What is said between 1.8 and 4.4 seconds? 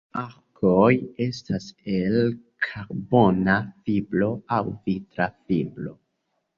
el karbona fibro